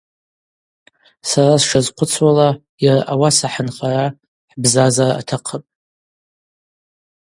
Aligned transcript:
Сара 1.29 1.53
сшазхъвыцуала 1.61 2.49
йара 2.83 3.03
ауаса 3.13 3.47
хӏынхара, 3.53 4.05
хӏбзазара 4.51 5.13
атахъыпӏ. 5.19 5.67